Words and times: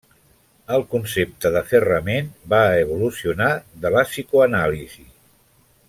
El 0.77 0.85
concepte 0.93 1.51
d’aferrament 1.57 2.31
va 2.55 2.63
evolucionar 2.85 3.51
de 3.85 3.93
la 3.97 4.05
Psicoanàlisi. 4.09 5.07